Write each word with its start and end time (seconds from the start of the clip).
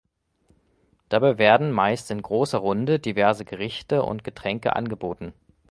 Dabei 1.09 1.37
werden 1.37 1.69
meist 1.69 2.09
in 2.09 2.23
großer 2.23 2.57
Runde 2.57 2.97
diverse 2.97 3.45
Gerichte 3.45 4.01
und 4.01 4.23
Getränke 4.23 4.75
angeboten. 4.75 5.31